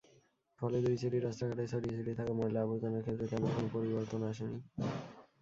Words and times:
ফলে 0.59 0.77
দুই 0.85 0.95
সিটির 1.01 1.25
রাস্তাঘাটে 1.27 1.63
ছড়িয়ে-ছিটিয়ে 1.71 2.17
থাকা 2.19 2.33
ময়লা-আবর্জনার 2.33 3.03
ক্ষেত্রে 3.05 3.25
তেমন 3.31 3.49
কোনো 3.51 3.67
পরিবর্তন 3.75 4.21
আসেনি। 4.29 4.59